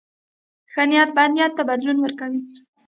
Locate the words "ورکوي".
2.01-2.41